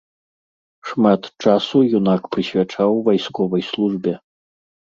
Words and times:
Шмат 0.91 1.21
часу 1.43 1.77
юнак 1.97 2.21
прысвячаў 2.37 2.91
вайсковай 3.11 3.63
службе. 3.69 4.13